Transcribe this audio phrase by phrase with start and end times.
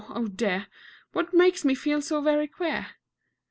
[0.09, 0.65] Oh dear!
[1.11, 2.87] What makes me feel so very queer?